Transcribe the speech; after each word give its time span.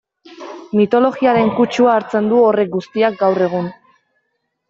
Mitologiaren 0.79 1.51
kutsua 1.59 1.91
hartzen 1.97 2.31
du 2.31 2.41
horrek 2.47 2.73
guztiak 2.79 3.21
gaur 3.23 3.45
egun... 3.49 3.71